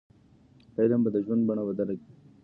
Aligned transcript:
علم 0.79 0.99
به 1.03 1.09
د 1.15 1.17
ژوند 1.25 1.41
بڼه 1.47 1.63
بدله 1.69 1.93
کړي. 1.99 2.07